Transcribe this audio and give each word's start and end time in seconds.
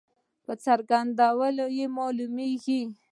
په 0.45 0.53
څرګنده 0.65 1.27
معلومیږي. 1.97 2.81